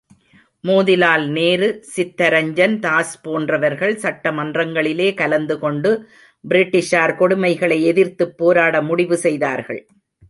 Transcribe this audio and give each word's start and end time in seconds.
மோதிலால் 0.63 1.27
நேரு, 1.27 1.83
சித்தரஞ்சன் 1.95 2.79
தாஸ் 2.79 3.21
போன்றவர்கள், 3.21 3.95
சட்டமன்றங்களிலே 3.95 5.13
கலந்து 5.13 5.59
கொண்டு, 5.59 5.91
பிரிட்டிஷார் 6.49 7.15
கொடுமைகளை 7.15 7.81
எதிர்த்துப் 7.81 8.43
போராடிட 8.43 8.81
முடிவு 8.83 9.17
செய்தார்கள். 9.17 9.87